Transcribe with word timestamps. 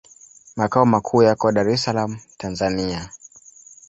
Makao 0.55 0.85
makuu 0.85 1.23
yako 1.23 1.51
Dar 1.51 1.69
es 1.69 1.83
Salaam, 1.83 2.19
Tanzania. 2.37 3.09